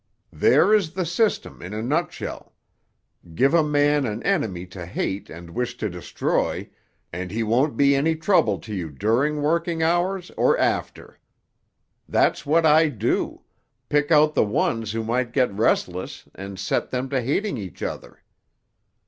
"There 0.33 0.73
is 0.73 0.93
the 0.93 1.05
system 1.05 1.61
in 1.61 1.75
a 1.75 1.81
nutshell—give 1.83 3.53
a 3.53 3.63
man 3.63 4.03
an 4.07 4.23
enemy 4.23 4.65
to 4.65 4.87
hate 4.87 5.29
and 5.29 5.51
wish 5.51 5.77
to 5.77 5.91
destroy, 5.91 6.71
and 7.13 7.29
he 7.29 7.43
won't 7.43 7.77
be 7.77 7.93
any 7.95 8.15
trouble 8.15 8.57
to 8.61 8.73
you 8.73 8.89
during 8.89 9.43
working 9.43 9.83
hours 9.83 10.31
or 10.35 10.57
after. 10.57 11.19
That's 12.09 12.47
what 12.47 12.65
I 12.65 12.89
do—pick 12.89 14.11
out 14.11 14.33
the 14.33 14.43
ones 14.43 14.91
who 14.93 15.03
might 15.03 15.33
get 15.33 15.53
restless 15.53 16.27
and 16.33 16.57
set 16.57 16.89
them 16.89 17.07
to 17.09 17.21
hating 17.21 17.59
each 17.59 17.83
other. 17.83 18.23